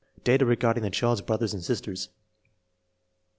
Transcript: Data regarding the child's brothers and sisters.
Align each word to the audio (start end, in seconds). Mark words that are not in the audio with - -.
Data 0.23 0.47
regarding 0.47 0.81
the 0.81 0.89
child's 0.89 1.21
brothers 1.21 1.53
and 1.53 1.63
sisters. 1.63 2.09